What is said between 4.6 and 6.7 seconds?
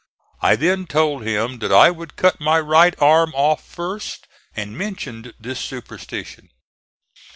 mentioned this superstition.